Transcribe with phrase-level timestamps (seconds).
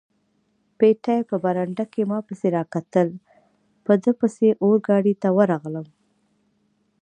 [0.77, 3.09] پېټی په برنډه کې ما پسې را کتل،
[3.85, 5.87] په ده پسې اورګاډي ته ورغلم.